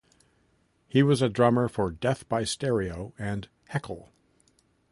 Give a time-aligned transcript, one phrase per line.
[0.87, 4.09] He was a drummer for Death by Stereo and Heckle.